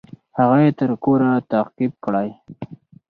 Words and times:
هغه 0.37 0.57
يې 0.63 0.71
تر 0.79 0.89
کوره 1.03 1.29
تعقيب 1.51 1.93
کړى. 2.03 2.29